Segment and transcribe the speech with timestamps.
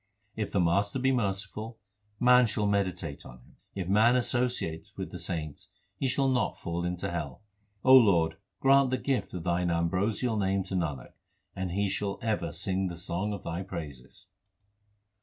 [0.35, 1.77] If the Master be merciful,
[2.19, 3.57] man shall meditate on Him.
[3.75, 7.43] If man associate with the saints, he shall not fall into hell.
[7.85, 11.13] O Lord, grant the gift of Thine ambrosial name to Nanak,
[11.55, 14.25] and he shall ever sing the song of Thy praises.